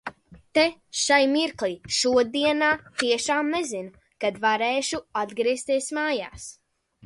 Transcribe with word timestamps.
Te, 0.57 0.61
šai 0.99 1.19
mirklī, 1.33 1.69
šodienā, 1.97 2.71
tiešām 3.03 3.53
nezinu, 3.59 3.93
kad 4.25 4.43
varēšu 4.49 5.05
atgriezties 5.25 5.95
mājās. 6.01 6.53